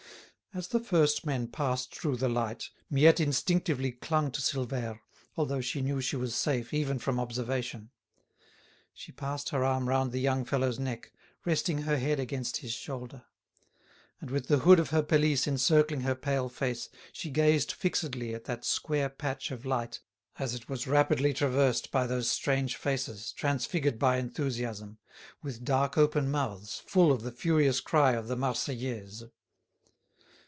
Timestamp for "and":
14.19-14.29